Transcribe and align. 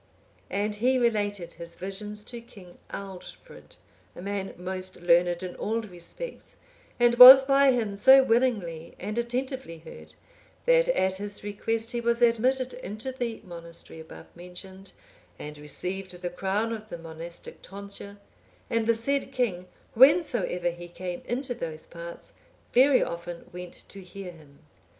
And 0.49 0.77
he 0.77 0.97
related 0.97 1.53
his 1.53 1.75
visions 1.75 2.23
to 2.23 2.41
King 2.41 2.79
Aldfrid,(845) 2.91 3.77
a 4.15 4.21
man 4.23 4.53
most 4.57 4.99
learned 4.99 5.43
in 5.43 5.55
all 5.57 5.79
respects, 5.81 6.55
and 6.99 7.13
was 7.19 7.43
by 7.45 7.71
him 7.71 7.95
so 7.95 8.23
willingly 8.23 8.95
and 8.99 9.15
attentively 9.19 9.77
heard, 9.77 10.15
that 10.65 10.87
at 10.87 11.17
his 11.17 11.43
request 11.43 11.91
he 11.91 12.01
was 12.01 12.23
admitted 12.23 12.73
into 12.73 13.11
the 13.11 13.41
monastery 13.45 13.99
above 13.99 14.35
mentioned, 14.35 14.91
and 15.37 15.59
received 15.59 16.19
the 16.23 16.31
crown 16.31 16.73
of 16.73 16.89
the 16.89 16.97
monastic 16.97 17.61
tonsure; 17.61 18.17
and 18.71 18.87
the 18.87 18.95
said 18.95 19.31
king, 19.31 19.67
whensoever 19.93 20.71
he 20.71 20.87
came 20.87 21.21
into 21.25 21.53
those 21.53 21.85
parts, 21.85 22.33
very 22.73 23.03
often 23.03 23.47
went 23.53 23.87
to 23.89 24.01
hear 24.01 24.31
him. 24.31 24.61